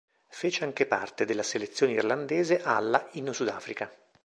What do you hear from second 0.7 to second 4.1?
parte della selezione irlandese alla in Sudafrica.